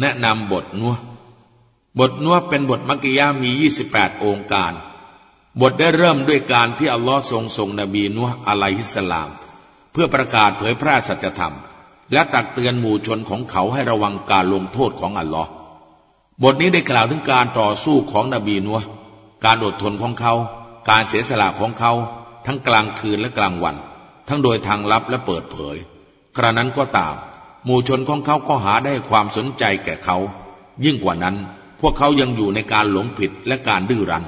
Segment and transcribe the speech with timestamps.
[0.00, 0.94] แนะนำบทนัว
[1.98, 3.50] บทนัวเป็นบทมักกิยามี
[3.86, 4.72] 28 องค์การ
[5.60, 9.28] บทได้เริ่มด้วยการที่อัลลอฮ์ทรงส่งนบีนัวอะลัยฮิสสลาม
[9.92, 11.54] เพื่อประกาศเผยแพร่สัจธรรม
[12.12, 15.50] และตักเตือนหมู่ชนของเขาให้ระวังการลงโทษของอัลลอฮ์
[16.42, 18.80] บทนี้ได้กล่าวถึงการต่อสู้ของนบีนัว
[19.44, 20.34] การอดทนของเขา
[20.90, 21.92] การเสียสละของเขา
[22.46, 23.76] ทั้งกลางคืนและกลางวัน
[24.28, 25.76] ทั้งโดยทางลับและเปิดเผย
[26.36, 27.14] กระนั้นก็ตาม
[27.64, 30.16] หมู่ชนของเขาก็หาได้ความสนใจแก่เขา
[30.84, 31.36] ยิ่งกว่านั้น
[31.80, 34.24] พวกเขายังอยู่ในการหลงผิดและการดื้อรั้น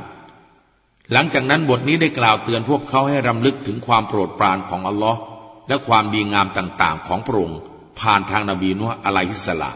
[1.12, 5.20] หลังจากนั้นบทนี้ได้กล่าวเตือนพวกเขาให้รำลึกถึงความโปรดปรานของอัลลอฮ์
[5.69, 7.60] และความดีงามต่างๆ ของพระองค์
[8.01, 9.71] ผ่านทางนบีนุอะลัยฮิสลา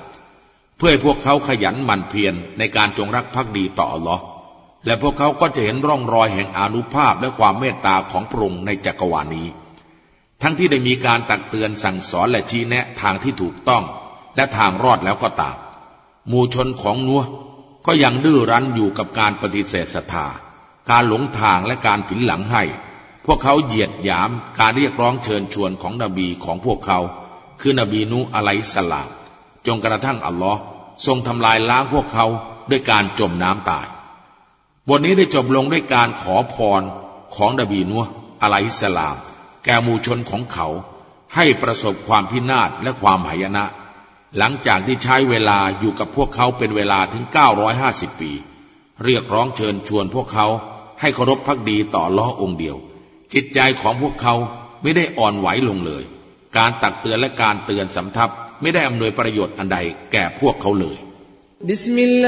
[0.76, 4.22] เพื่อให้พวกเขาขยันหมั่นเพียรในการจงรักภักดีต่ออัลลอฮ์
[4.86, 9.46] และพวกเขาก็จะเห็นร่องรอยแห่งอนุภาพและความเมตตาของพระองค์ในจักรวาลนี้
[10.42, 13.84] ทั้งที่ได้มีการตักเตือนสั่งสอนและชี้แนะทางที่ถูกต้อง
[14.36, 15.56] และทางรอดแล้วก็ตาม
[16.28, 17.22] หมู่ชนของนัว
[17.86, 20.26] ก็ยังดื้อรั้นอยู่กับการปฏิเสธศรัทธา
[20.90, 22.62] การหลงทางและการผินหลังให้
[23.26, 26.98] พวกเขาเหยียดหยามการเรียกร้องเชิญชวนของนบีของพวกเขา
[27.60, 29.08] คือนบีนูอะไลสลาม
[29.66, 30.60] จงกระทั่งอัลลอฮ์
[31.06, 32.26] ทรงทำลายล้างพวกเขา
[32.70, 33.86] ด้วยการจมน้ำตาย
[34.88, 36.82] บทนี้ได้จบลงด้วยการขอพร
[37.36, 37.96] ของนบีนู
[38.42, 39.16] อะไลสลาม
[39.64, 40.68] แก่มูชนของเขา
[41.34, 43.64] ให้ประสบความพินาศและความหายนะ
[44.38, 47.24] หลังจากที่ใช้เวลาอยู่กับพวกเขาเป็นเวลาถึง
[47.72, 48.32] 950 ปี
[49.04, 50.46] เรียกร้องเชิญชวนพวกเขา
[51.00, 52.76] ให้เคารพพักดีต่อล้อองค์เดียว
[53.34, 54.34] จิตใจของพวกเขา
[54.82, 56.04] ไม่ได้อ่อนไหวลงเลย
[56.56, 58.30] การตักเตือนและการเตือนสำทับ
[58.60, 59.78] ไม่ได้อำนวยประโยชน์อันใด
[60.12, 60.96] แก่พวกเขาเลย
[61.68, 62.26] บิสมิล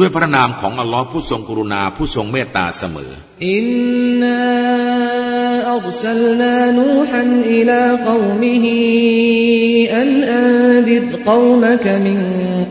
[0.00, 3.12] ด้วยพระนามของอัลลอฮ์ผู้ทรงกรุณาผู้ทรงเมตตาเสมอ
[3.48, 12.18] إنا أرسلنا نوحا إلى قومه أن أنذر قومك من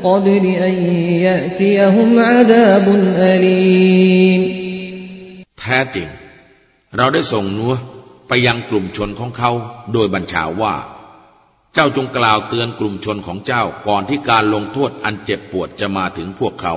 [0.05, 0.77] قبل أن
[1.25, 4.41] يأتيهم عذاب أليم
[5.59, 6.07] แท้จริง
[6.97, 7.73] เราได้ส่งนูหฺ
[8.27, 9.51] ไปยังกลุ่มชนของเขา
[9.93, 10.75] โดยบัญชาว่า
[11.73, 16.75] เจ้าจงกล่าวเตือนกลุ่มชนของเจ้าก่อนที่การลงโทษอันเจ็บปวดจะมาถึงพวกเขา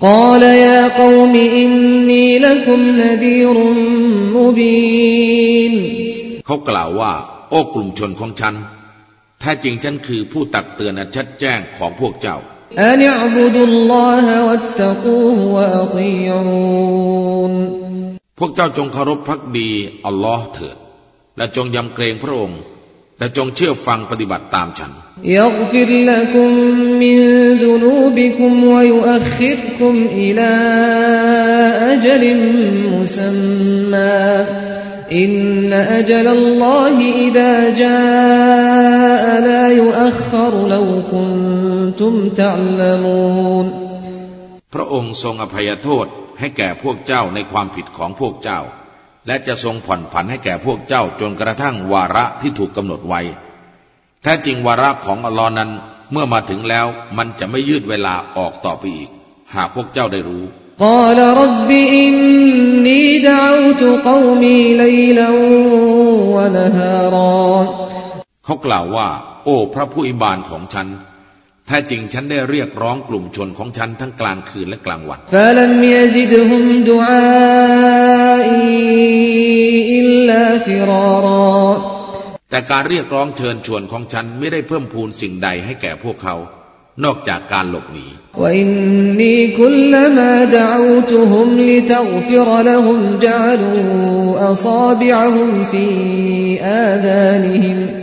[0.00, 3.56] قال يا قوم إني لكم نذير
[4.36, 5.74] مبين
[6.46, 7.12] เขากล่าวว่า
[7.50, 8.54] โอ้กลุ่มชนของฉัน
[9.40, 12.36] แท้จริงฉันคือผู้ตักเตือนอันชัดแจ้งของพวกเจ้า
[12.82, 16.40] อันอับุดุลลอฮะวัตตะกูฮวะอัติยู
[17.50, 17.52] น
[18.38, 19.70] พวกเจ้าจงเคารพพักดี
[20.06, 20.76] อัลลอฮ์เถิด
[21.36, 22.60] และจงยำเกรงพระองค์
[23.23, 24.91] และจงเชื่อฟังปฏิบัติตามฉัน
[35.19, 35.31] อิน
[35.71, 41.31] นอัจลัลลอฮิอิดาจาลายุอัครลวคุน
[41.99, 43.65] ตุมตัลมูน
[44.73, 46.05] พระองค์ทรงอภัยโทษ
[46.39, 48.61] ให้แก่พวกเจ้าในความผิดของพวกเจ้า
[49.27, 53.21] และจะทรงผ่อนผันให้แก่พวกเจ้าจนกระทั่งวาระที่ถูกกำหนดไว้
[54.23, 55.69] แท้จริงวาระของอัลลอฮ์นั้น
[56.11, 59.09] เมื่อมาถึงแล้วมันจะไม่ยืดเวลาออกต่อไปอีก
[59.55, 60.43] หากพวกเจ้าได้รู้
[68.45, 69.07] เขากล่าวว่า
[69.43, 70.87] โอ้พระผู้อิบานของฉัน
[71.67, 75.19] แท้จริงฉันได้เรียกร้องกลุ่มชนของฉันทั้งกลางคืนและกลางวัน
[82.49, 86.35] แต่การเรียกร้องเชิญชวนของฉันไม่ได้เพิ่มพูนสิ่งใดให้แก่พวกเขา
[87.03, 88.05] นอกจากการหลบหนี
[88.39, 98.02] และ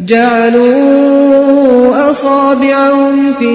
[0.00, 1.30] جعلوا
[2.10, 3.54] أصابعهم في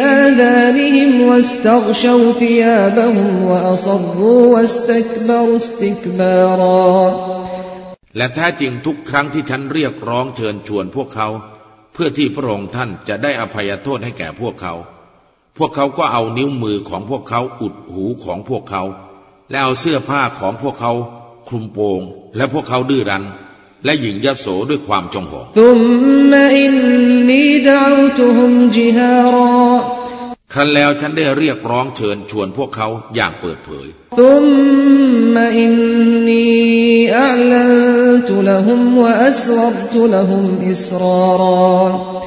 [0.00, 6.94] آذانهم واستغشوا ثيابهم وأصروا واستكبروا استكبارا
[8.16, 11.28] และแท้จริงทุกครั้งที่ฉันเรียกร้องเชิญชวนพวกเขา
[11.92, 14.74] เพื่อที่พระองค์ท่านจะได้อภัยโทษให้แก่พวกเขา
[15.58, 18.82] พวกเขาก็เอานิ้วมือของพวกเขาอุดหูของพวกเขา
[19.50, 20.92] แล้วเอาเสื้อผ้าของพวกเขา
[21.48, 22.00] คลุมโปง
[22.36, 23.24] และพวกเขาดื้อรั้น
[23.85, 25.47] และหญิงยโสด้วยความจงหอง
[30.53, 33.87] ครั้นแล้วฉันได้เรียกร้องเชิญชวนพวกเขาอย่างเปิดเผย
[34.17, 42.18] แล้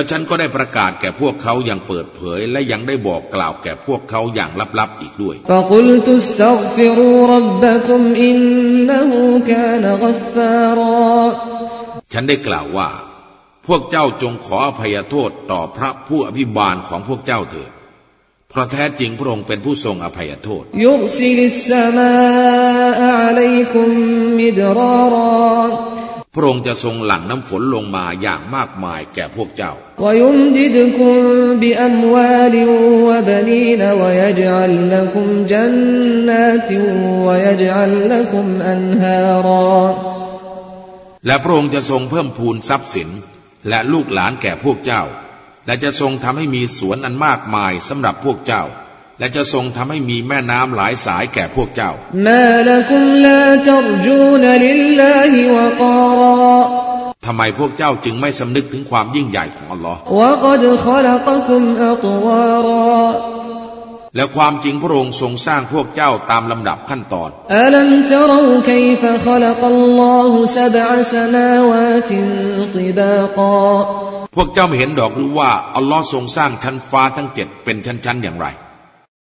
[0.00, 5.36] วฉันก็ได้ประกาศแก่พวกเขาอย่างเปิดเผย และยังได้บอกกล่าวแก่พวกเขาอย่างลับๆอีกด้วย
[12.12, 12.88] ฉันได้กล่าวว่า
[13.66, 17.70] พวกเจ้าจงขออภัยโทษต่อพระผู้อภิบาลของพวกเจ้าเถิด
[18.50, 22.14] เพราะแท้จริงพระองค์เป็นผู้ทรงอภัยโทษยุสิลิสสมา
[23.02, 23.90] อะลัยคุม
[24.38, 29.72] มิดรารา พระองค์จะทรงหลั่งน้ำฝนลงมาอย่างมากมายแก่พวกเจ้า
[41.26, 43.08] และพระองค์จะทรงเพิ่มพูนทรัพย์สิน
[43.68, 45.02] และลูกหลานแก่พวกเจ้า
[45.66, 48.62] และจะทรงทำให้มีสวนอันมากมายสำหรับพวกเจ้า
[49.18, 51.90] และจะทรงทำให้มีแม่น้ำหลายสายแก่พวกเจ้า
[57.26, 60.00] ทำไมพวกเจ้าจึงไม่สำนึกถึงความยิ่งใหญ่ของอัลลอฮ์
[64.16, 72.18] และความจริงพระองค์ทรงสร้างพวกเจ้าตามลำดับขั้นตอนอัลัมตรูคัยฟะขลักัลลอฮุซบะสมาวาติ
[72.74, 78.48] ติบากาพวกเจ้าไม่เห็นดอกหรือว่าอัลลอฮ์ทรงสร้างชั้นฟ้าทั้งเจ็ดเป็นชั้นๆอย่างไร